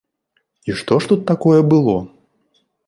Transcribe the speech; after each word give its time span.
І 0.69 0.79
што 0.81 0.97
ж 1.03 1.11
тут 1.11 1.21
такое 1.31 1.61
было? 1.77 1.97